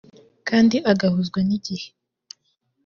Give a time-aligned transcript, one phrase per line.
[0.47, 1.87] kandi agahuzwa n’igihe